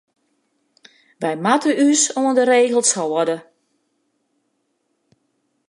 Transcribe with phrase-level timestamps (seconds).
[1.21, 3.37] Wy moatte ús oan de regels hâlde.